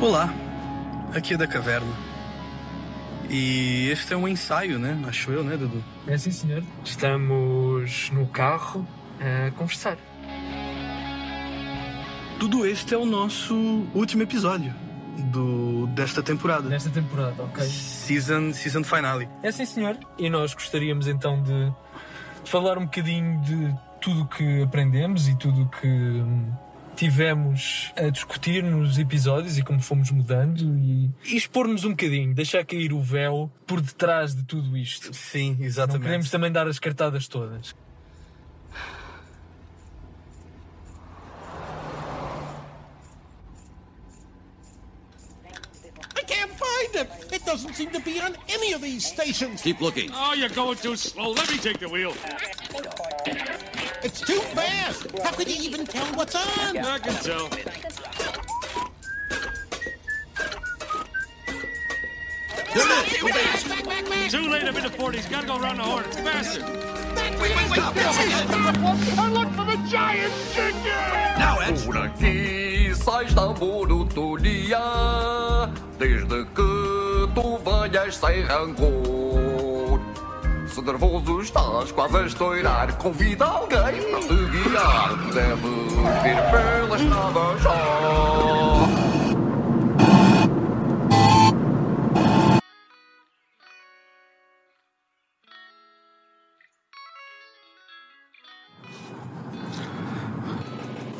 [0.00, 0.32] Olá,
[1.14, 1.86] aqui é da Caverna.
[3.30, 5.02] E este é um ensaio, né?
[5.08, 5.82] Acho eu, né, Dudu?
[6.06, 6.62] É sim, senhor.
[6.84, 8.86] Estamos no carro
[9.18, 9.96] a conversar.
[12.38, 13.54] Dudu, este é o nosso
[13.94, 14.74] último episódio
[15.32, 16.68] do, desta temporada.
[16.68, 17.64] Nesta temporada, ok?
[17.64, 19.28] Season, season finale.
[19.42, 19.98] É sim, senhor.
[20.18, 21.72] E nós gostaríamos então de
[22.44, 26.52] falar um bocadinho de tudo o que aprendemos e tudo o que hum,
[26.96, 32.64] tivemos a discutir nos episódios e como fomos mudando e, e expor-nos um bocadinho, deixar
[32.64, 35.14] cair o véu por detrás de tudo isto.
[35.14, 36.02] Sim, Não exatamente.
[36.02, 37.74] queremos também dar as cartadas todas.
[48.84, 49.62] These stations.
[49.62, 50.10] Keep looking.
[50.12, 51.30] Oh, you're going too slow.
[51.32, 52.14] Let me take the wheel.
[54.04, 55.10] It's too fast.
[55.22, 56.76] How could you even tell what's on?
[56.76, 57.48] I can tell.
[64.28, 64.64] Too late.
[64.64, 65.30] I'm in the 40s.
[65.30, 66.04] Gotta go around the horn.
[66.04, 66.60] Faster.
[71.38, 71.84] Now, Edge.
[71.84, 74.80] Por aqui sais da monotonia
[75.98, 76.73] Desde que tu
[77.42, 80.00] venhas sem rancor.
[80.66, 82.96] Se nervoso estás quase a estourar.
[82.98, 85.16] Convida alguém para te guiar.
[85.32, 89.14] Deves vir pela estrada já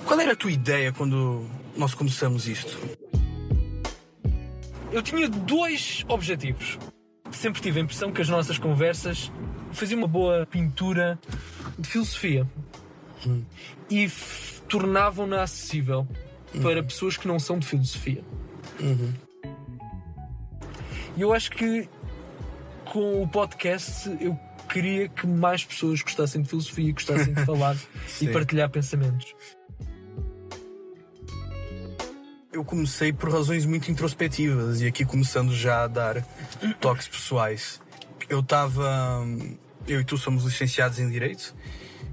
[0.07, 1.45] Qual era a tua ideia quando
[1.77, 3.04] nós começamos isto?
[4.95, 6.79] Eu tinha dois objetivos.
[7.33, 9.29] Sempre tive a impressão que as nossas conversas
[9.73, 11.19] faziam uma boa pintura
[11.77, 12.48] de filosofia
[13.91, 14.08] e
[14.69, 16.07] tornavam-na acessível
[16.63, 18.23] para pessoas que não são de filosofia.
[21.17, 21.89] E eu acho que
[22.85, 24.39] com o podcast eu
[24.69, 27.77] queria que mais pessoas gostassem de filosofia, gostassem de falar
[28.20, 29.35] e partilhar pensamentos.
[32.55, 36.25] Eu comecei por razões muito introspectivas e aqui começando já a dar
[36.81, 37.81] toques pessoais.
[38.29, 39.27] Eu estava.
[39.89, 41.53] Eu e tu somos licenciados em Direito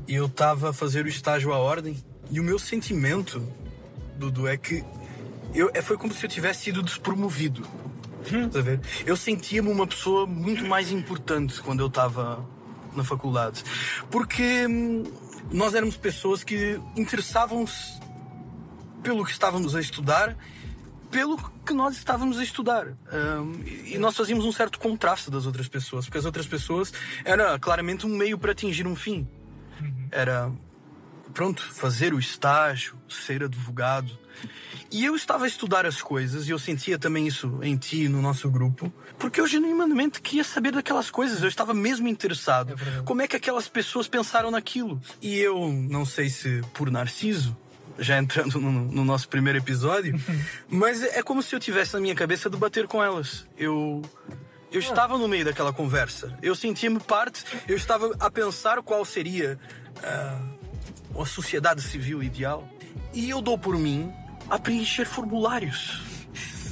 [0.07, 1.95] e eu estava a fazer o estágio à ordem
[2.31, 3.39] e o meu sentimento,
[4.17, 4.83] Dudu, é que
[5.53, 7.61] eu, é- foi como se eu tivesse sido despromovido.
[8.23, 8.79] Estás a ver?
[9.05, 12.43] Eu sentia-me uma pessoa muito mais importante quando eu estava
[12.95, 13.63] na faculdade.
[14.09, 15.03] Porque hum,
[15.51, 18.01] nós éramos pessoas que interessavam-se
[19.01, 20.35] pelo que estávamos a estudar,
[21.09, 22.87] pelo que nós estávamos a estudar.
[23.11, 26.93] Ahm, e nós fazíamos um certo contraste das outras pessoas, porque as outras pessoas
[27.25, 29.27] era claramente um meio para atingir um fim.
[30.09, 30.51] Era,
[31.33, 34.17] pronto, fazer o estágio, ser advogado.
[34.89, 38.21] E eu estava a estudar as coisas, e eu sentia também isso em ti, no
[38.21, 42.75] nosso grupo, porque eu genuinamente queria saber daquelas coisas, eu estava mesmo interessado.
[43.05, 45.01] Como é que aquelas pessoas pensaram naquilo?
[45.21, 47.55] E eu, não sei se por narciso,
[47.99, 50.19] já entrando no, no nosso primeiro episódio,
[50.69, 53.45] mas é como se eu tivesse na minha cabeça debater com elas.
[53.57, 54.01] Eu.
[54.71, 56.33] Eu estava no meio daquela conversa.
[56.41, 57.43] Eu sentia-me parte.
[57.67, 59.59] Eu estava a pensar qual seria
[60.01, 60.39] ah,
[61.19, 62.69] a sociedade civil ideal.
[63.13, 64.13] E eu dou por mim
[64.49, 66.01] a preencher formulários.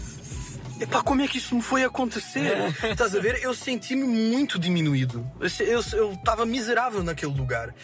[0.80, 2.56] Epá, como é que isso me foi acontecer?
[2.90, 3.44] Estás a ver?
[3.44, 5.30] Eu senti-me muito diminuído.
[5.60, 5.80] Eu
[6.14, 7.76] estava miserável naquele lugar.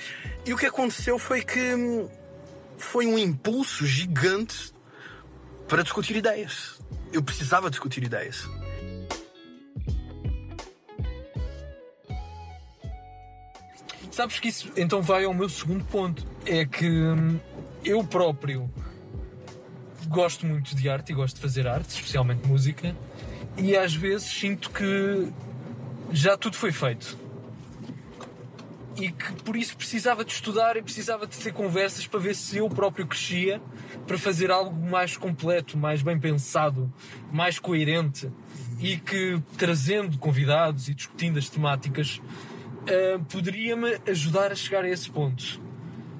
[0.46, 2.08] E o que aconteceu foi que hum,
[2.78, 4.74] foi um impulso gigante
[5.68, 6.80] para discutir ideias.
[7.12, 8.48] Eu precisava discutir ideias.
[14.12, 16.26] Sabes que isso então vai ao meu segundo ponto.
[16.46, 17.40] É que hum,
[17.84, 18.72] eu próprio
[20.08, 22.96] gosto muito de arte e gosto de fazer arte, especialmente música,
[23.58, 25.28] e às vezes sinto que
[26.12, 27.18] já tudo foi feito.
[28.98, 32.58] E que por isso precisava de estudar e precisava de ter conversas para ver se
[32.58, 33.62] eu próprio crescia
[34.08, 36.92] para fazer algo mais completo, mais bem pensado,
[37.32, 38.32] mais coerente
[38.80, 42.22] e que trazendo convidados e discutindo as temáticas
[42.88, 45.62] ah, poderia-me ajudar a chegar a esse ponto.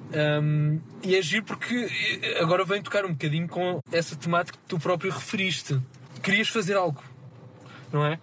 [0.06, 1.74] Um, e agir porque
[2.22, 5.80] eh, agora vem tocar um bocadinho com essa temática que tu próprio referiste.
[6.22, 7.02] Querias fazer algo,
[7.92, 8.18] não é?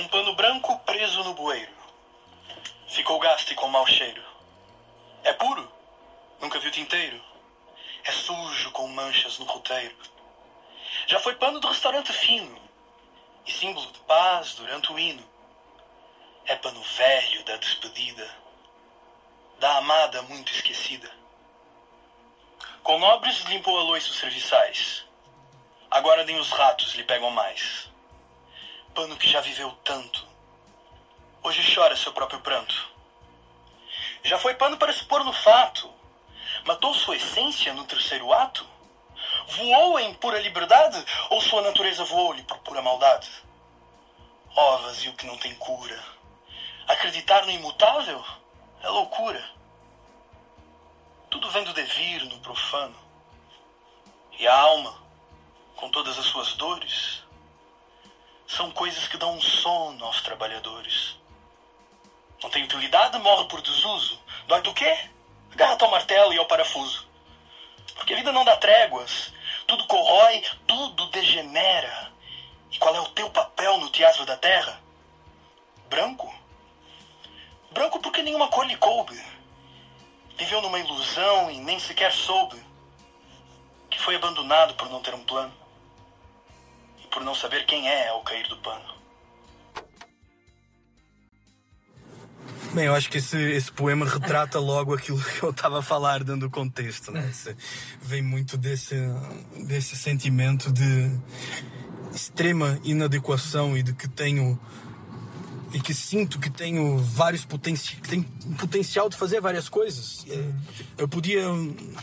[0.00, 1.74] Um pano branco preso no bueiro.
[2.88, 4.24] Ficou gasto e com mau cheiro.
[5.22, 5.70] É puro.
[6.40, 7.22] Nunca viu tinteiro.
[8.04, 9.94] É sujo com manchas no roteiro.
[11.06, 12.58] Já foi pano do restaurante fino
[13.44, 15.22] e símbolo de paz durante o hino.
[16.46, 18.26] É pano velho da despedida,
[19.58, 21.10] da amada muito esquecida.
[22.82, 25.04] Com nobres limpou a loiça os serviçais.
[25.90, 27.89] Agora nem os ratos lhe pegam mais.
[28.94, 30.26] Pano que já viveu tanto,
[31.44, 32.90] hoje chora seu próprio pranto.
[34.24, 35.88] Já foi pano para se pôr no fato,
[36.66, 38.66] matou sua essência no terceiro ato?
[39.46, 43.30] Voou em pura liberdade ou sua natureza voou-lhe por pura maldade?
[44.56, 46.02] Ó vazio que não tem cura.
[46.88, 48.24] Acreditar no imutável
[48.82, 49.42] é loucura.
[51.30, 52.98] Tudo vem do devir no profano.
[54.36, 55.00] E a alma,
[55.76, 57.22] com todas as suas dores,
[58.56, 61.16] são coisas que dão um sono aos trabalhadores.
[62.42, 64.20] Não tem utilidade, morre por desuso.
[64.48, 65.08] Dói do quê?
[65.52, 67.06] Agarra-te ao martelo e ao parafuso.
[67.94, 69.32] Porque a vida não dá tréguas.
[69.68, 72.10] Tudo corrói, tudo degenera.
[72.72, 74.80] E qual é o teu papel no teatro da terra?
[75.88, 76.34] Branco?
[77.70, 79.20] Branco porque nenhuma cor lhe coube.
[80.36, 82.60] Viveu numa ilusão e nem sequer soube.
[83.88, 85.59] Que foi abandonado por não ter um plano.
[87.12, 89.00] Por não saber quem é ao cair do pano.
[92.72, 96.22] Bem, eu acho que esse, esse poema retrata logo aquilo que eu estava a falar,
[96.22, 97.10] dando o contexto.
[97.10, 97.26] Né?
[97.28, 97.56] Esse-
[98.00, 98.94] vem muito desse,
[99.66, 101.10] desse sentimento de
[102.14, 104.58] extrema inadequação e de que tenho.
[105.72, 107.46] E que sinto que tenho vários
[108.08, 110.24] tenho um potencial de fazer várias coisas.
[110.28, 110.52] É,
[110.98, 111.44] Eu podia,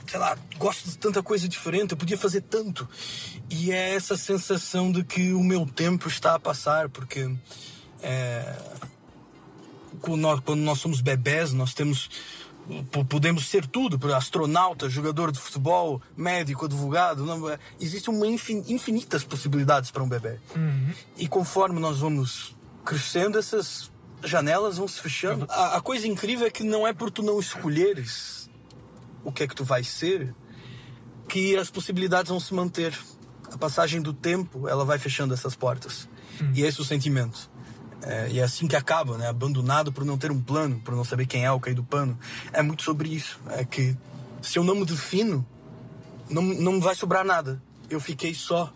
[0.08, 2.88] sei lá, gosto de tanta coisa diferente, eu podia fazer tanto.
[3.50, 7.30] E é essa sensação de que o meu tempo está a passar, porque.
[8.02, 8.56] é,
[10.02, 12.10] quando nós, quando nós somos bebés, nós temos.
[12.92, 17.26] po- Podemos ser tudo, astronauta, jogador de futebol, médico, advogado.
[17.26, 18.14] Não, é- existem
[18.68, 20.38] infinitas possibilidades para um bebê.
[21.18, 22.56] E conforme nós vamos
[22.88, 23.92] crescendo, essas
[24.24, 25.46] janelas vão se fechando.
[25.50, 28.50] A, a coisa incrível é que não é por tu não escolheres
[29.26, 30.34] o que é que tu vais ser
[31.28, 32.98] que as possibilidades vão se manter.
[33.52, 36.08] A passagem do tempo, ela vai fechando essas portas.
[36.54, 37.50] E esse é o sentimento.
[38.02, 39.28] É, e é assim que acaba, né?
[39.28, 42.18] Abandonado por não ter um plano, por não saber quem é o cair do pano.
[42.54, 43.40] É muito sobre isso.
[43.50, 43.98] É que
[44.42, 45.46] se eu não me defino,
[46.30, 47.62] não, não vai sobrar nada.
[47.90, 48.72] Eu fiquei só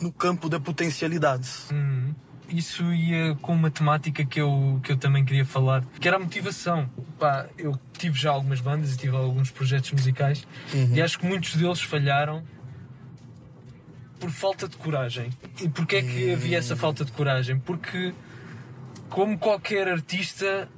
[0.00, 1.66] no campo da potencialidades.
[2.48, 6.20] Isso ia com uma temática que eu, que eu também queria falar, que era a
[6.20, 6.88] motivação.
[7.18, 10.46] Pá, eu tive já algumas bandas e tive alguns projetos musicais
[10.94, 12.42] e acho que muitos deles falharam
[14.18, 15.30] por falta de coragem.
[15.60, 17.58] E porquê é que havia essa falta de coragem?
[17.58, 18.14] Porque,
[19.08, 20.68] como qualquer artista,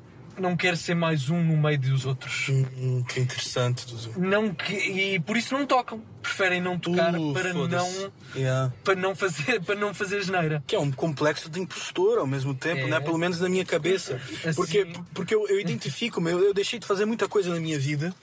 [0.41, 2.49] não quer ser mais um no meio dos outros.
[2.49, 4.13] Hum, que interessante, Duzu.
[4.17, 6.03] Não que, e por isso não tocam.
[6.23, 8.73] Preferem não tocar Uh, para não, Yeah.
[8.85, 10.63] para não fazer para não fazer geneira.
[10.67, 12.87] Que é um complexo de impostor ao mesmo tempo, É.
[12.89, 13.01] né?
[13.01, 14.21] Pelo menos na minha cabeça.
[14.45, 17.79] Assim- Porque, porque eu, eu identifico, eu, eu deixei de fazer muita coisa na minha
[17.79, 18.15] vida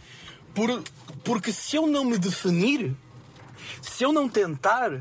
[0.54, 0.84] por,
[1.24, 2.94] porque se eu não me definir,
[3.82, 4.92] se eu não tentar,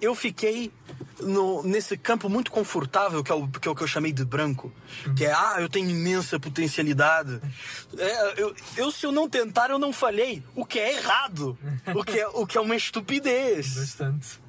[0.00, 0.70] eu fiquei
[1.20, 4.24] no, nesse campo muito confortável que é, o, que é o que eu chamei de
[4.24, 4.72] branco.
[5.16, 7.40] Que é, ah, eu tenho imensa potencialidade.
[7.98, 10.42] É, eu, eu, se eu não tentar, eu não falhei.
[10.54, 11.58] O que é errado.
[11.94, 13.74] O que é, o que é uma estupidez.
[13.74, 14.44] Bastante.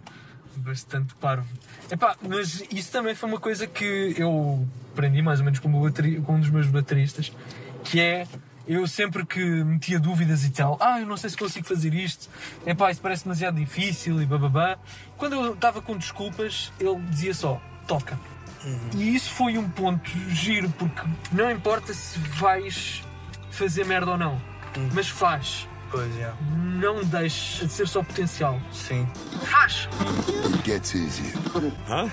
[0.57, 1.48] Bastante parvo.
[1.91, 5.84] Epá, mas isso também foi uma coisa que eu aprendi mais ou menos com, o
[5.84, 7.31] bateri- com um dos meus bateristas,
[7.84, 8.25] que é
[8.67, 12.29] eu sempre que metia dúvidas e tal, ah, eu não sei se consigo fazer isto,
[12.65, 14.77] epá, isso parece demasiado difícil e bababá.
[15.17, 18.17] Quando eu estava com desculpas, ele dizia só, toca.
[18.95, 23.03] E isso foi um ponto giro, porque não importa se vais
[23.51, 24.41] fazer merda ou não,
[24.93, 25.67] mas faz.
[25.91, 26.34] Pois é,
[26.79, 28.60] Não deixes de ser só potencial.
[28.72, 29.07] sim.
[29.43, 29.88] Faz!
[30.51, 31.31] It gets easier.
[31.88, 32.10] Huh?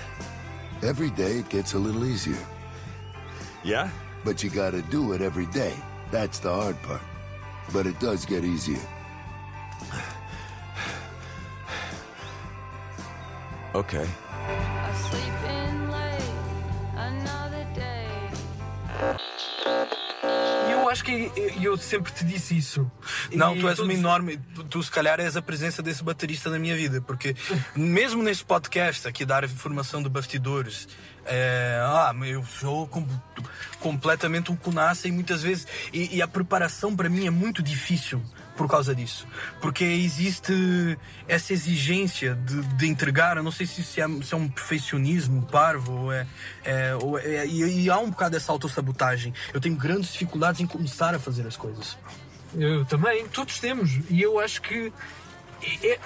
[0.83, 2.37] Every day it gets a little easier.
[3.63, 3.89] Yeah?
[4.23, 5.73] But you gotta do it every day.
[6.13, 7.01] That's the hard part.
[7.73, 8.77] But it does get easier.
[13.73, 14.07] Okay.
[15.09, 16.35] Sleeping late,
[16.95, 18.29] another day.
[21.03, 21.31] Que
[21.61, 22.89] eu, sempre te disse isso.
[23.33, 24.37] Não, E tu és uma enorme.
[24.55, 27.35] Tu, tu, se calhar és a presença desse baterista na minha vida, porque
[27.75, 30.87] mesmo nesse podcast aqui, dar informação de bastidores,
[31.25, 33.07] é, ah, eu sou com-
[33.79, 35.67] completamente um cunaça e muitas vezes.
[35.91, 38.21] E, e a preparação para mim é muito difícil
[38.55, 39.27] por causa disso.
[39.61, 44.47] Porque existe essa exigência de, de entregar, eu não sei se é, se é um
[44.47, 46.27] perfeccionismo parvo, ou é,
[46.63, 49.33] é- ou é- e, e há um bocado dessa autossabotagem.
[49.53, 51.97] Eu tenho grandes dificuldades em começar a fazer as coisas.
[52.55, 53.99] Eu também, todos temos.
[54.09, 54.93] E eu acho que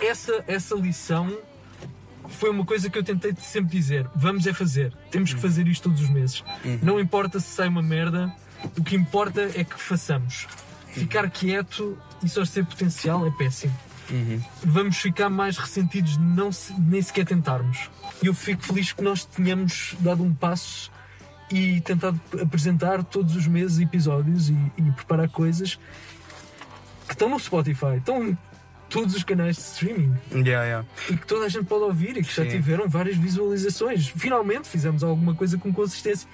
[0.01, 1.37] essa, essa lição
[2.29, 4.07] foi uma coisa que eu tentei sempre dizer.
[4.15, 4.93] Vamos é fazer.
[5.11, 6.43] Temos que fazer isto todos os meses.
[6.81, 8.31] Não importa se sai uma merda,
[8.77, 10.47] o que importa é que façamos.
[10.91, 13.73] Ficar quieto e só ser potencial é péssimo.
[14.63, 17.89] Vamos ficar mais ressentidos de não se- nem sequer tentarmos.
[18.23, 20.89] Eu fico feliz que nós tenhamos dado um passo
[21.51, 25.77] e tentado apresentar todos os meses episódios e, e preparar coisas
[27.05, 28.37] que estão no Spotify, estão
[28.89, 30.87] todos os canais de streaming Yeah, yeah.
[31.09, 32.49] e que toda a gente pode ouvir e que já Sim.
[32.49, 34.07] tiveram várias visualizações.
[34.07, 36.27] Finalmente fizemos alguma coisa com consistência.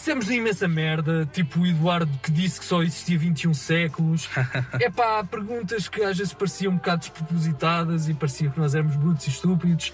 [0.00, 4.30] Dissemos de imensa merda, tipo o Eduardo que disse que só existia 21 séculos.
[4.80, 8.96] É pá, perguntas que às vezes pareciam um bocado despropositadas e parecia que nós éramos
[8.96, 9.92] brutos e estúpidos.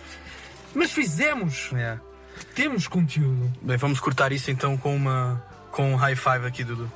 [0.72, 1.70] Mas fizemos!
[1.72, 2.00] Yeah.
[2.54, 3.52] Temos conteúdo.
[3.60, 6.88] Bem, vamos cortar isso então com uma com um high five aqui, Dudu.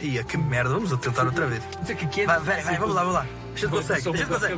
[0.00, 1.62] Ia, que merda, vamos tentar outra vez.
[1.86, 2.26] Que é é.
[2.26, 3.26] Vai, vai, vai, vamos lá, vamos lá.
[3.54, 4.56] A gente consegue, a gente consegue.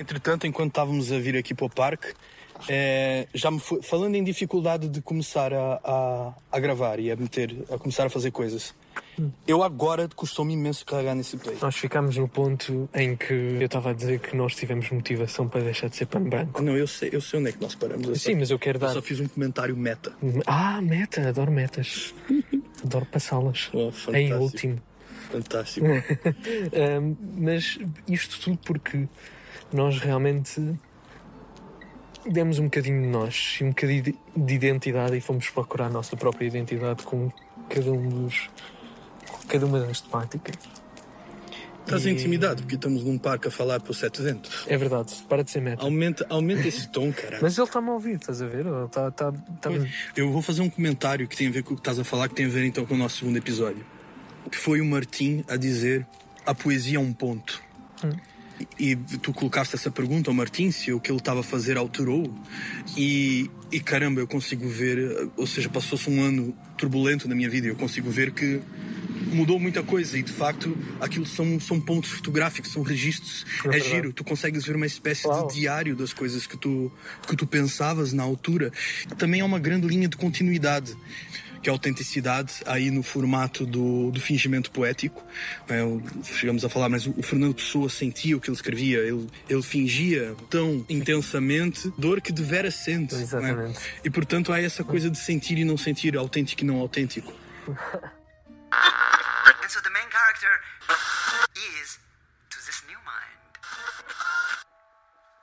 [0.00, 2.14] Entretanto, enquanto estávamos a vir aqui para o parque,
[2.68, 7.16] eh, já me foi, falando em dificuldade de começar a, a, a gravar e a
[7.16, 8.74] meter, a começar a fazer coisas,
[9.46, 11.58] eu agora custou-me imenso carregar nesse play.
[11.60, 15.60] Nós ficámos no ponto em que eu estava a dizer que nós tivemos motivação para
[15.60, 16.62] deixar de ser pano branco.
[16.62, 18.08] Não, eu sei, eu sei onde é que nós paramos.
[18.08, 18.88] Eu Sim, só, mas eu quero eu dar.
[18.94, 20.12] só fiz um comentário meta.
[20.46, 22.14] Ah, meta, adoro metas.
[22.82, 23.68] adoro passá-las.
[23.74, 24.34] Oh, em fantástico.
[24.38, 24.82] último.
[25.30, 25.86] Fantástico.
[25.86, 27.78] Ahm, mas
[28.08, 29.06] isto tudo porque
[29.72, 30.78] nós realmente
[32.26, 35.90] demos um bocadinho de nós e um bocadinho de de identidade e fomos procurar a
[35.90, 37.30] nossa própria identidade com
[37.68, 38.48] cada um dos
[39.28, 40.56] com cada uma das temáticas.
[41.84, 44.64] Estás em intimidade, porque estamos num parque a falar para o sete ventos.
[44.68, 45.82] É verdade, para de ser meta.
[45.82, 47.42] Aumenta, aumenta esse tom, caralho.
[47.42, 48.64] Mas ele está-me a ouvir, estás a ver?
[48.64, 49.70] Ele está, está, está...
[50.14, 52.28] Eu vou fazer um comentário que tem a ver com o que estás a falar,
[52.28, 53.84] que tem a ver então com o nosso segundo episódio.
[54.48, 56.06] Que foi o Martim a dizer
[56.46, 57.60] a poesia é um ponto.
[58.78, 62.32] E tu colocaste essa pergunta ao Martim se o que ele estava a fazer alterou.
[62.96, 67.66] E, e caramba, eu consigo ver, ou seja, passou-se um ano turbulento na minha vida
[67.66, 68.60] e eu consigo ver que
[69.32, 73.46] mudou muita coisa e de facto aquilo são, são pontos fotográficos, são registros.
[73.60, 73.88] É, verdade.
[73.88, 75.46] giro, tu consegues ver uma espécie Uau.
[75.46, 76.92] de diário das coisas que tu,
[77.26, 78.72] que tu pensavas na altura.
[79.18, 80.96] Também há uma grande linha de continuidade.
[81.62, 85.24] Que é a autenticidade aí no formato do, do fingimento poético.
[85.68, 85.80] É,
[86.24, 89.62] chegamos a falar, mas o, o Fernando Pessoa sentia o que ele escrevia, ele, ele
[89.62, 93.14] fingia tão intensamente dor que devera sente.
[93.14, 93.22] não é?
[93.24, 93.80] Exatamente.
[94.04, 97.32] E portanto há essa coisa de sentir e não sentir, autêntico e não autêntico.
[98.72, 100.60] And so the main character
[101.54, 101.98] is
[102.50, 103.38] to this new mind.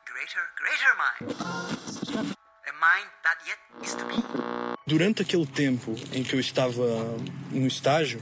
[0.06, 2.38] Greater, greater mind.
[2.78, 4.24] A mind that yet is to be.
[4.86, 7.18] Durante aquele tempo em que eu estava
[7.52, 8.20] no estágio,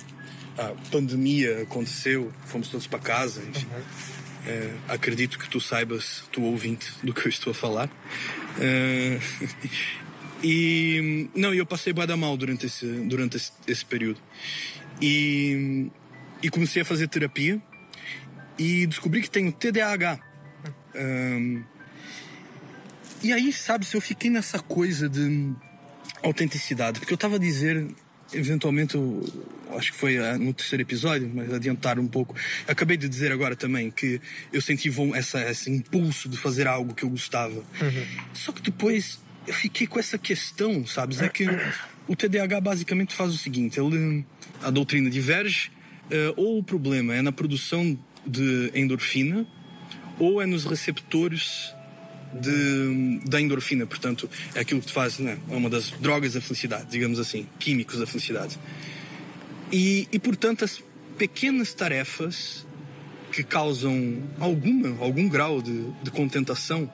[0.58, 3.44] a pandemia aconteceu, fomos todos para casa.
[3.44, 3.68] enfim.
[4.48, 7.90] É, acredito que tu saibas, tu ouvinte, do que eu estou a falar.
[8.60, 9.20] É,
[10.42, 14.22] e não, eu passei bué da mal durante esse, durante esse, esse período.
[15.02, 15.92] E,
[16.42, 17.62] e comecei a fazer terapia
[18.58, 20.20] e descobri que tenho TDAH.
[23.24, 25.54] E aí, sabe, se eu fiquei nessa coisa de
[26.22, 27.88] autenticidade, porque eu estava a dizer,
[28.34, 29.24] eventualmente, eu,
[29.78, 32.36] acho que foi ah, no terceiro episódio, mas adiantar um pouco.
[32.68, 37.04] Acabei de dizer agora também que eu senti essa, esse impulso de fazer algo que
[37.04, 37.64] eu gostava.
[38.34, 41.22] Só que depois eu fiquei com essa questão, sabes?
[41.22, 41.46] É que
[42.08, 44.26] o TDAH basicamente faz o seguinte: ele,
[44.62, 45.72] a doutrina diverge,
[46.10, 49.46] eh, ou o problema é na produção de endorfina,
[50.20, 51.75] ou é nos receptores
[52.42, 55.38] de, da endorfina, portanto, é aquilo que te faz, né?
[55.50, 58.60] é uma das drogas da felicidade, digamos assim, químicos da felicidade.
[59.72, 60.84] E, e portanto, as
[61.18, 62.66] pequenas tarefas
[63.32, 66.92] que causam alguma, algum grau de, de contentação,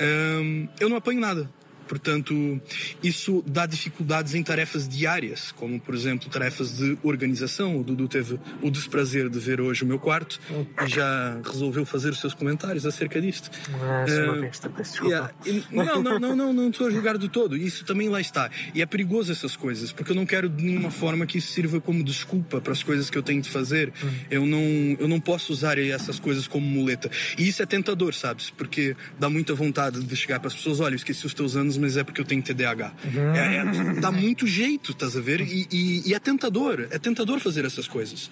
[0.00, 1.50] hum, eu não apanho nada.
[1.88, 2.60] Portanto,
[3.02, 7.78] isso dá dificuldades em tarefas diárias, como, por exemplo, tarefas de organização.
[7.80, 10.40] O Dudu teve o desprazer de ver hoje o meu quarto
[10.84, 13.50] e já resolveu fazer os seus comentários acerca disto.
[13.82, 15.32] Ah, sou uma Eh, besta, peço desculpa.
[15.44, 15.62] Yeah.
[15.70, 17.56] Não, não, não, não, não estou a julgar do todo.
[17.56, 18.50] Isso também lá está.
[18.74, 21.80] E é perigoso essas coisas, porque eu não quero de nenhuma forma que isso sirva
[21.80, 23.92] como desculpa para as coisas que eu tenho de fazer.
[24.30, 24.60] Eu, não,
[24.98, 27.10] eu não posso usar essas coisas como muleta.
[27.38, 28.50] E isso é tentador, sabes?
[28.50, 31.73] Porque dá muita vontade de chegar para as pessoas: olha, eu esqueci os teus anos,
[31.76, 32.92] mas é porque eu tenho TDAH.
[33.34, 33.56] É-
[33.96, 35.40] é- dá muito jeito, estás a ver?
[35.40, 36.86] E, e- e é tentador.
[36.90, 38.30] É tentador fazer essas coisas.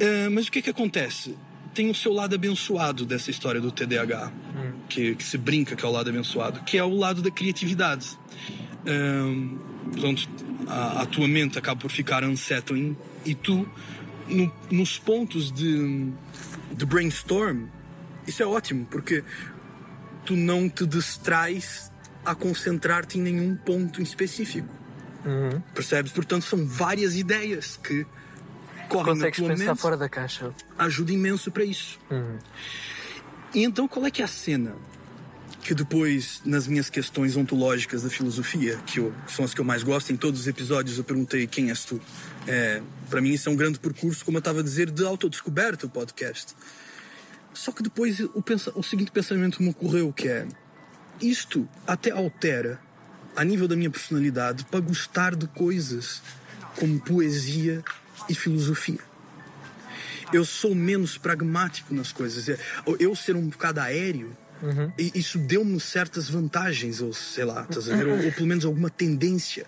[0.00, 1.36] Ah, mas o que é que acontece?
[1.74, 4.30] Tem o seu lado abençoado dessa história do TDAH,
[4.88, 8.08] que, que se brinca que é o lado abençoado, que é o lado da criatividade.
[8.86, 9.58] Ahm,
[9.92, 10.28] portanto,
[10.68, 13.66] a, a tua mente acaba por ficar unsettling e tu,
[14.28, 16.10] no- nos pontos de,
[16.76, 17.66] de brainstorm,
[18.26, 19.22] isso é ótimo, porque
[20.26, 21.91] tu não te distrais
[22.24, 24.68] a concentrar-te em nenhum ponto em específico.
[25.74, 26.12] Percebes?
[26.12, 28.04] Portanto, são várias ideias que
[28.88, 30.52] correm Consegues na tua pensar mente fora da caixa.
[30.78, 31.98] ajuda imenso para isso.
[33.54, 34.74] E então qual é que é a cena
[35.62, 39.64] que depois, nas minhas questões ontológicas da filosofia, que, eu- que são as que eu
[39.64, 42.00] mais gosto, em todos os episódios eu perguntei quem és tu.
[42.48, 45.86] É, para mim isso é um grande percurso, como eu estava a dizer, de autodescoberta
[45.86, 46.54] o podcast.
[47.54, 50.48] Só que depois o, pensa- o seguinte pensamento me ocorreu, que é
[51.22, 52.80] isto até altera
[53.34, 56.22] a nível da minha personalidade para gostar de coisas
[56.78, 57.82] como poesia
[58.28, 59.12] e filosofia
[60.32, 62.48] eu sou menos pragmático nas coisas.
[62.48, 62.58] É,
[62.98, 64.36] Eu ser um bocado aéreo,
[64.98, 67.66] e isso deu-me certas vantagens, ou sei lá?
[68.12, 69.66] Ou, ou pelo menos alguma tendência.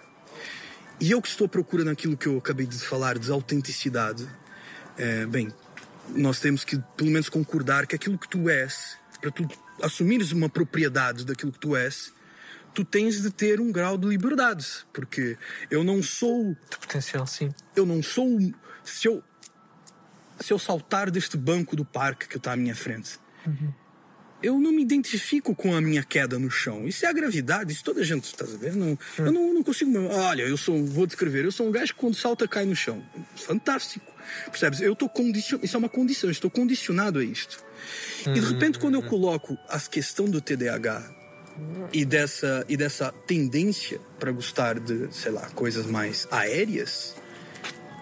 [1.01, 4.27] E eu que estou à procura naquilo que eu acabei de falar, de autenticidade,
[4.97, 5.53] é, bem,
[6.15, 9.49] nós temos que pelo menos concordar que aquilo que tu és, para tu
[9.83, 12.13] assumires uma propriedade daquilo que tu és,
[12.75, 14.67] tu tens de ter um grau de liberdade.
[14.93, 15.39] Porque
[15.71, 17.49] eu não sou De potencial, sim.
[17.75, 18.39] eu não sou.
[18.85, 19.23] Se eu,
[20.39, 23.19] se eu saltar deste banco do parque que está à minha frente,
[24.45, 26.87] eu não me identifico com a minha queda no chão.
[26.87, 28.77] Isso é a gravidade, isso toda a gente está a ver.
[28.77, 29.91] Não, Eu não, não consigo.
[30.09, 30.85] Olha, eu sou.
[30.85, 31.47] Vou descrever.
[31.47, 33.03] Eu sou um gajo que quando salta cai no chão.
[33.35, 34.13] Fantástico.
[34.51, 34.83] Percebes?
[34.83, 35.65] Eu estou condicionado.
[35.65, 36.31] Isso é uma condição.
[36.31, 37.65] Estou condicionado a isto.
[38.27, 41.11] E de repente, quando eu coloco a questão do TDAH
[41.93, 47.15] e dessa, e dessa tendência para gostar de, sei lá, coisas mais aéreas,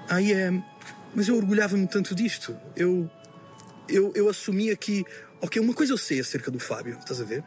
[0.08, 0.52] aí é.
[1.14, 2.56] Mas eu orgulhava-me tanto disto.
[2.74, 3.08] Eu,
[3.88, 5.04] eu, eu assumia que,
[5.42, 7.44] ok, uma coisa eu sei acerca do Fábio, estás a ver?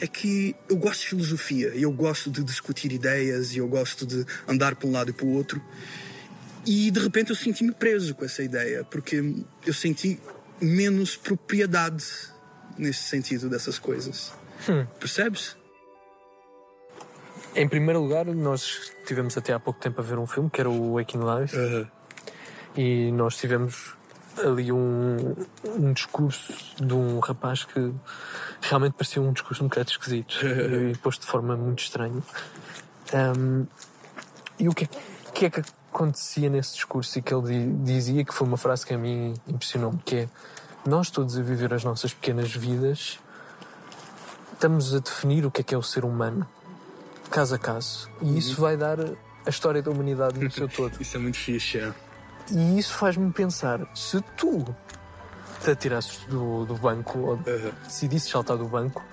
[0.00, 4.06] É que eu gosto de filosofia e eu gosto de discutir ideias e eu gosto
[4.06, 5.62] de andar para um lado e para o outro.
[6.64, 10.20] E de repente eu senti-me preso com essa ideia, porque eu senti
[10.60, 12.04] menos propriedade
[12.76, 14.32] nesse sentido dessas coisas.
[14.98, 15.56] Percebes?
[17.54, 20.70] Em primeiro lugar, nós tivemos até há pouco tempo a ver um filme que era
[20.70, 21.56] o Waking Life
[22.76, 23.97] e nós tivemos
[24.46, 27.92] ali um, um discurso de um rapaz que
[28.60, 32.22] realmente parecia um discurso um bocado esquisito e posto de forma muito estranha.
[33.12, 33.64] Ahm,
[34.58, 34.84] e o que,
[35.28, 38.56] o que é que acontecia nesse discurso e que ele di- dizia, que foi uma
[38.56, 40.28] frase que a mim impressionou-me, que é
[40.86, 43.18] nós todos a viver as nossas pequenas vidas
[44.52, 46.46] estamos a definir o que é que é o ser humano,
[47.30, 48.10] caso a caso.
[48.20, 50.92] E isso vai dar a história da humanidade no seu todo.
[51.00, 51.94] Isso é muito fixe, é.
[52.50, 54.64] E isso faz-me pensar, se tu
[55.62, 59.04] te atirasses do, do banco ou decidisses saltar do banco,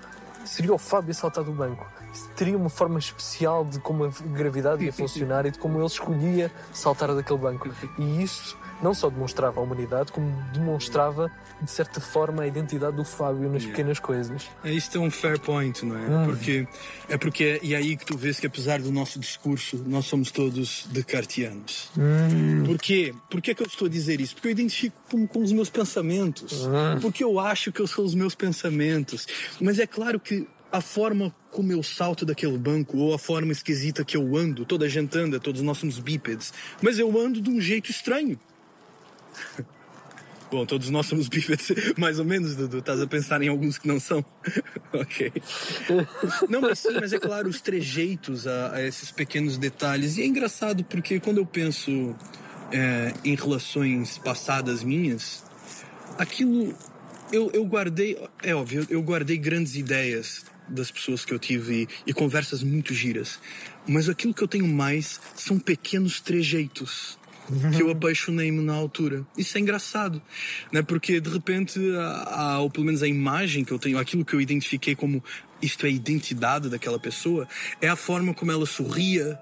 [0.44, 1.86] seria o Fábio a saltar do banco.
[2.34, 6.50] Teria uma forma especial de como a gravidade ia funcionar e de como ele escolhia
[6.72, 7.68] saltar daquele banco.
[7.98, 13.04] E isso não só demonstrava a humanidade, como demonstrava, de certa forma, a identidade do
[13.04, 14.48] Fábio nas pequenas coisas.
[14.62, 16.26] É, Isto é um fair point, não é?
[16.26, 16.68] Porque,
[17.08, 20.06] é porque é, e é aí que tu vês que apesar do nosso discurso, nós
[20.06, 21.90] somos todos decartianos.
[22.66, 23.14] Porquê?
[23.30, 24.34] Porquê que eu estou a dizer isso?
[24.34, 26.66] Porque eu identifico como com os meus pensamentos.
[27.00, 29.26] Porque eu acho que eu sou os meus pensamentos.
[29.60, 34.04] Mas é claro que a forma como eu salto daquele banco, ou a forma esquisita
[34.04, 37.48] que eu ando, toda a gente anda, todos nós somos bípedes, mas eu ando de
[37.48, 38.38] um jeito estranho.
[40.50, 42.78] Bom, todos nós somos bípedes, mais ou menos, Dudu.
[42.78, 44.24] Estás a pensar em alguns que não são?
[44.92, 45.32] ok.
[46.48, 50.16] Não, mas sim, mas é claro, os trejeitos a, a esses pequenos detalhes.
[50.16, 52.14] E é engraçado porque quando eu penso
[52.70, 55.44] é, em relações passadas minhas,
[56.16, 56.74] aquilo.
[57.32, 58.16] Eu, eu guardei.
[58.40, 62.94] É óbvio, eu guardei grandes ideias das pessoas que eu tive e, e conversas muito
[62.94, 63.40] giras.
[63.86, 67.18] Mas aquilo que eu tenho mais são pequenos trejeitos
[67.74, 69.24] que eu apaixonei-me na altura.
[69.36, 70.20] Isso é engraçado,
[70.72, 70.82] né?
[70.82, 74.34] Porque de repente, a, a- ou pelo menos a imagem que eu tenho, aquilo que
[74.34, 75.22] eu identifiquei como
[75.62, 77.48] isto é a identidade daquela pessoa,
[77.80, 79.38] é a forma como ela sorria,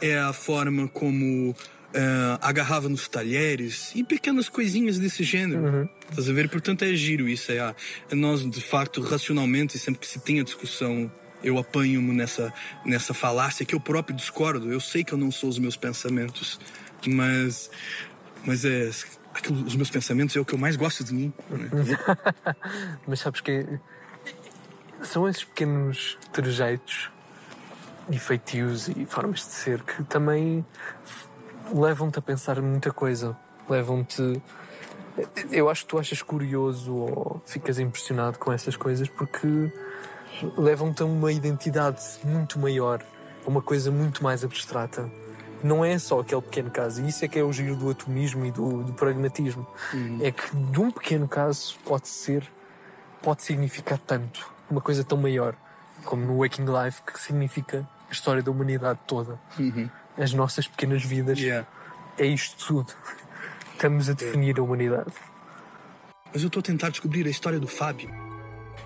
[0.00, 1.54] é a forma como
[1.94, 5.88] eh, agarrava nos talheres e pequenas coisinhas desse gênero.
[6.08, 6.48] Estás a ver?
[6.48, 7.52] Portanto, é giro isso.
[7.52, 7.74] É, a-
[8.10, 11.10] é nós, de facto, racionalmente, sempre que se tem a discussão,
[11.44, 12.52] eu apanho-me nessa,
[12.86, 14.72] nessa falácia que eu próprio discordo.
[14.72, 16.58] Eu sei que eu não sou os meus pensamentos,
[17.10, 17.70] mas,
[18.44, 18.90] mas é.
[19.34, 21.32] Aquilo, os meus pensamentos é o que eu mais gosto de mim.
[21.48, 21.70] né?
[23.08, 23.66] Mas sabes que
[25.02, 27.10] são esses pequenos trejeitos
[28.10, 30.64] e feitios e formas de ser que também
[31.72, 33.36] levam-te a pensar muita coisa.
[33.68, 34.42] Levam-te.
[35.50, 39.72] Eu acho que tu achas curioso ou ficas impressionado com essas coisas porque
[40.56, 43.02] levam-te a uma identidade muito maior,
[43.44, 45.10] a uma coisa muito mais abstrata.
[45.62, 47.02] Não é só aquele pequeno caso.
[47.02, 49.66] E isso é que é o giro do atomismo e do, do pragmatismo.
[50.20, 52.46] É que de um pequeno caso pode ser,
[53.22, 54.50] pode significar tanto.
[54.70, 55.54] Uma coisa tão maior
[56.04, 59.38] como no Waking Life, que significa a história da humanidade toda.
[60.18, 61.38] As nossas pequenas vidas.
[61.38, 61.66] Yeah.
[62.18, 62.92] É isto tudo.
[63.72, 65.12] Estamos a definir a humanidade.
[66.32, 68.10] Mas eu estou a tentar descobrir a história do Fábio.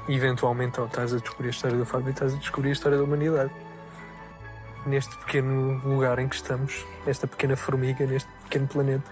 [0.09, 3.05] Eventualmente, ao estás a descobrir a história do Fábio, estás a descobrir a história da
[3.05, 3.51] humanidade.
[4.87, 9.11] Neste pequeno lugar em que estamos, esta pequena formiga, neste pequeno planeta.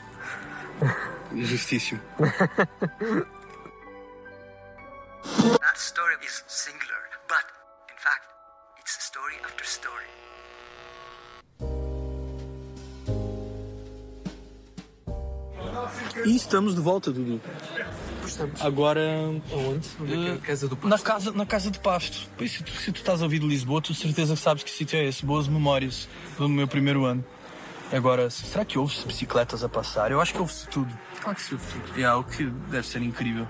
[1.34, 2.00] Justíssimo.
[5.24, 7.46] That story is singular, but
[7.90, 8.28] in fact,
[8.78, 10.04] it's story after story.
[16.26, 17.40] E estamos de volta, Dudu.
[18.34, 18.60] Estamos.
[18.60, 19.00] Agora.
[19.52, 19.88] Aonde?
[20.00, 20.34] Onde é que é?
[20.34, 22.28] eh, Casa do Na casa, na casa de pasto.
[22.36, 24.70] Pois, se, tu, se tu estás a ouvir de Lisboa, tu certeza que sabes que
[24.70, 25.24] sítio é esse.
[25.24, 27.24] Boas memórias do meu primeiro ano.
[27.92, 30.10] Agora, será que ouve-se bicicletas a passar?
[30.10, 30.92] Eu acho que ouve-se tudo.
[31.22, 32.00] Claro que se ouve tudo.
[32.00, 33.46] É algo que deve ser incrível.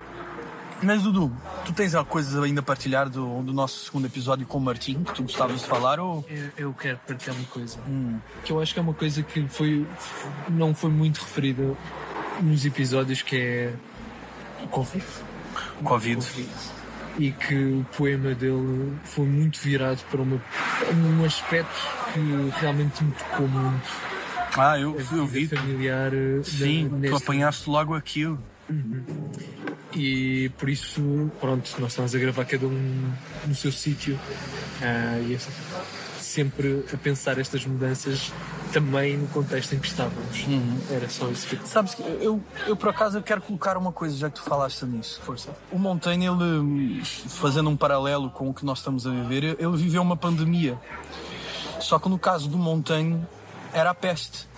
[0.83, 4.59] Mas, Dudu, tu tens alguma coisa ainda a partilhar do, do nosso segundo episódio com
[4.59, 5.99] o Martim, que tu gostavas de falar?
[5.99, 6.23] Ou...
[6.29, 7.79] Eu, eu quero partilhar uma coisa.
[8.45, 9.87] Que eu acho que é uma coisa que foi,
[10.51, 11.75] não foi muito referida
[12.43, 13.75] nos episódios, que é
[14.65, 15.05] o Covid.
[15.83, 16.27] Covid.
[17.19, 20.43] E que o poema dele foi muito virado para uma,
[20.93, 21.73] um aspecto
[22.13, 22.21] que
[22.61, 23.89] realmente me tocou muito.
[24.57, 25.47] Ah, eu, eu vi.
[25.47, 26.13] familiar.
[26.13, 28.39] eh, Sim, na- tu apanhaste logo aquilo.
[29.95, 33.13] E por isso, pronto, nós estamos a gravar cada um
[33.47, 34.19] no seu sítio.
[34.83, 35.53] Ah, e este-
[36.21, 38.33] sempre a pensar estas mudanças
[38.75, 40.45] também no contexto em que estávamos.
[40.91, 43.93] Era só isso que eu Sabes que eu, eu por acaso eu quero colocar uma
[43.93, 45.21] coisa, já que tu falaste nisso.
[45.23, 45.57] Força.
[45.71, 50.03] O Montaigne, ele, fazendo um paralelo com o que nós estamos a viver, ele viveu
[50.03, 50.77] uma pandemia.
[51.79, 53.25] Só que no caso do Montaigne,
[53.73, 54.49] era a peste.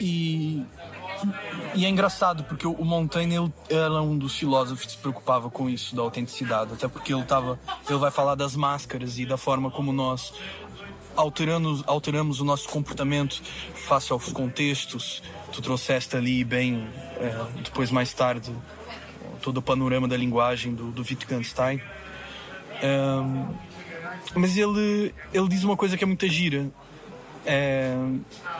[0.00, 0.64] E,
[1.76, 5.70] e é engraçado, porque o Montaigne ele era um dos filósofos que se preocupava com
[5.70, 6.72] isso, da autenticidade.
[6.72, 7.56] Até porque ele, tava,
[7.88, 10.32] ele vai falar das máscaras e da forma como nós
[11.16, 13.42] alteramos, alteramos o nosso comportamento
[13.74, 15.22] face aos contextos.
[15.52, 18.52] Tu trouxeste ali bem, eh, depois mais tarde,
[19.40, 21.80] todo o panorama da linguagem do, do Wittgenstein.
[22.82, 23.46] Ehm,
[24.34, 26.70] mas ele, ele diz uma coisa que é muito gira.
[27.44, 27.94] É,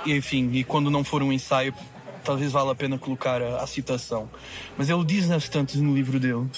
[0.06, 1.74] enfim, e quando não for um ensaio,
[2.22, 4.30] talvez valha a pena colocar a, a citação.
[4.76, 6.48] Mas ele diz nas tantas no livro dele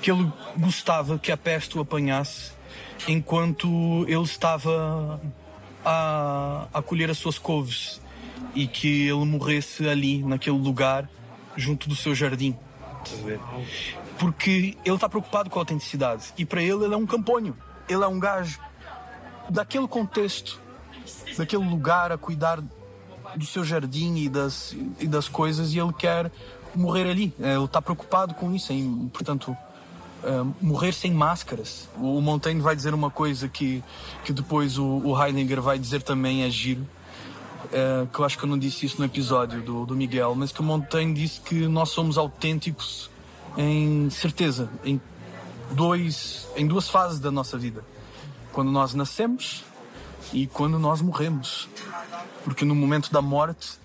[0.00, 2.52] que ele gostava que a peste o apanhasse
[3.08, 5.20] enquanto ele estava
[5.84, 8.00] a, a colher as suas couves
[8.54, 11.08] e que ele morresse ali, naquele lugar,
[11.56, 12.56] junto do seu jardim.
[14.18, 17.56] Porque ele está preocupado com a autenticidade e para ele ele é um camponho,
[17.88, 18.60] ele é um gajo
[19.48, 20.60] daquele contexto,
[21.36, 22.62] daquele lugar a cuidar
[23.36, 26.30] do seu jardim e das, e das coisas e ele quer
[26.74, 27.34] morrer ali.
[27.38, 28.72] Ele está preocupado com isso,
[29.12, 29.56] portanto,
[30.22, 31.88] uh, morrer sem máscaras.
[31.96, 33.82] O Montaigne vai dizer uma coisa que,
[34.24, 36.82] que depois o, o Heidegger vai dizer também é giro,
[37.66, 40.52] uh, que eu acho que eu não disse isso no episódio do, do Miguel, mas
[40.52, 43.10] que o Montaigne disse que nós somos autênticos
[43.56, 45.00] em certeza, em,
[45.72, 47.84] dois, em duas fases da nossa vida.
[48.52, 49.64] Quando nós nascemos
[50.32, 51.68] e quando nós morremos.
[52.44, 53.78] Porque no momento da morte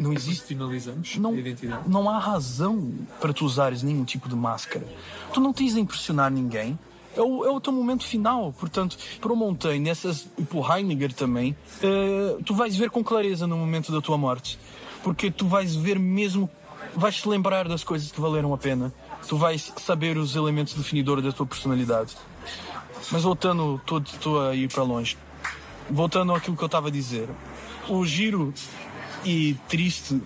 [0.00, 1.88] não existe finalizamos não, identidade.
[1.88, 4.86] não há razão para tu usares nenhum tipo de máscara.
[5.32, 6.78] Tu não tens a impressionar ninguém.
[7.16, 8.52] É o, é o teu momento final.
[8.52, 13.02] Portanto, para o Montaigne, essas, e para o Heidegger também, eh, tu vais ver com
[13.02, 14.58] clareza no momento da tua morte.
[15.02, 16.48] Porque tu vais ver mesmo,
[16.94, 18.92] vais te lembrar das coisas que valeram a pena.
[19.26, 22.16] Tu vais saber os elementos definidores da tua personalidade.
[23.10, 25.18] Mas voltando, estou a ir para longe.
[25.90, 27.28] Voltando àquilo que eu estava a dizer.
[27.88, 28.54] O giro
[29.24, 30.20] e triste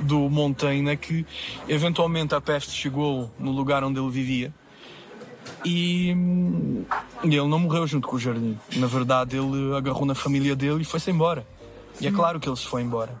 [0.00, 1.26] do Montaigne é que
[1.68, 4.52] eventualmente a peste chegou no lugar onde ele vivia
[5.64, 6.84] E, hum,
[7.22, 8.58] e ele não morreu junto com o jardim.
[8.76, 11.46] Na verdade, ele agarrou na família dele e foi-se embora.
[12.00, 13.14] E é claro que ele se foi embora.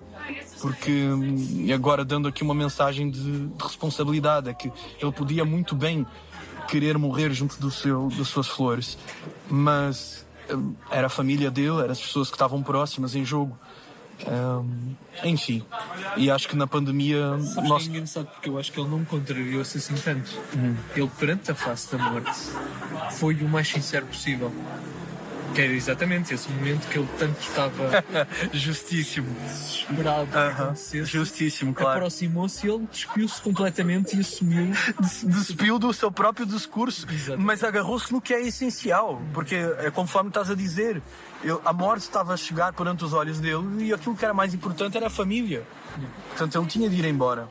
[0.60, 5.74] Porque, hum, agora dando aqui uma mensagem de, de responsabilidade, é que ele podia muito
[5.74, 6.06] bem
[6.66, 8.98] querer morrer junto do seu, das suas flores,
[9.50, 13.58] mas hum, era a família dele, eram as pessoas que estavam próximas em jogo.
[14.26, 15.64] Hum, enfim,
[16.16, 18.88] e acho que na pandemia Sabes nós que é engraçado porque eu acho que ele
[18.88, 20.30] não contrariou-se assim tanto.
[20.94, 22.32] Ele, perante a face da morte,
[23.12, 24.52] foi o mais sincero possível.
[25.54, 28.04] Que era exatamente esse momento que ele tanto estava
[28.52, 29.32] justíssimo.
[29.40, 31.04] desesperado que Aham, acontecesse.
[31.04, 31.98] Justíssimo, claro.
[31.98, 34.72] Aproximou-se e ele despiu-se completamente e assumiu.
[35.24, 37.40] despiu do seu próprio discurso, Exato.
[37.40, 41.00] mas agarrou-se no que é essencial, porque é conforme estás a dizer,
[41.42, 44.52] ele- a morte estava a chegar perante os olhos dele e aquilo que era mais
[44.54, 45.62] importante era a família.
[46.30, 47.48] Portanto, ele tinha de ir embora.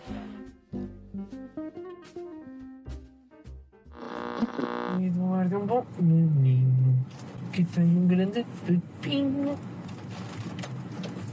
[5.02, 7.06] Eduardo é um bom menino
[7.54, 9.58] que tem um grande pepino.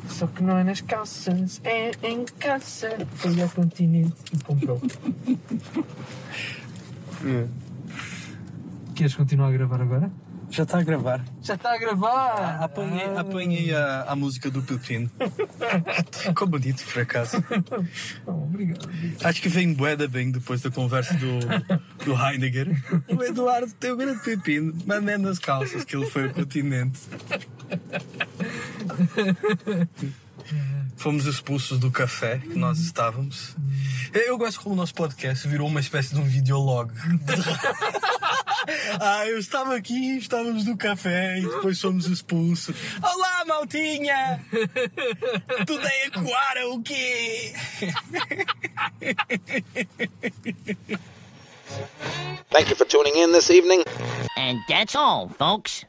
[0.07, 2.91] Só que não é nas calças, é em casa.
[3.15, 4.79] Foi ao continente e comprou.
[8.95, 10.13] Queres continuar a gravar agora?
[10.51, 11.25] Já está a gravar.
[11.43, 12.59] Já está a gravar!
[12.63, 13.21] Apanhei, Ah.
[13.21, 15.09] apanhei a, a música do Pepino.
[16.13, 17.43] Ficou bonito, por acaso.
[18.27, 18.89] Oh, obrigado.
[19.23, 21.39] Acho que vem bué bem depois da conversa do,
[22.05, 22.69] do Heidegger.
[23.09, 27.01] O Eduardo tem o grande pepino, mas nem nas calças que ele foi ao continente.
[30.97, 33.57] Fomos expulsos do café que nós estávamos.
[34.13, 36.93] Eu gosto como o nosso podcast virou uma espécie de um videolog.
[39.01, 42.75] ah, eu estava aqui, estávamos no café e depois fomos expulsos.
[43.03, 44.45] Olá, maltinha!
[45.67, 47.53] Tudo é ecoar o quê?
[52.51, 53.85] Thank you for tuning in this evening.
[54.37, 55.85] And that's all, folks.